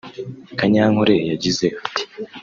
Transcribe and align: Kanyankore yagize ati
Kanyankore 0.59 1.15
yagize 1.29 1.63
ati 1.85 2.03